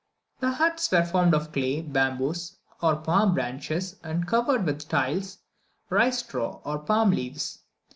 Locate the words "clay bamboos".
1.51-2.57